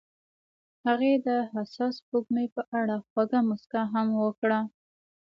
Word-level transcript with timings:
هغې 0.87 1.13
د 1.27 1.29
حساس 1.53 1.93
سپوږمۍ 2.01 2.47
په 2.55 2.61
اړه 2.79 2.95
خوږه 3.09 3.39
موسکا 3.47 3.81
هم 3.93 4.07
وکړه. 4.23 4.59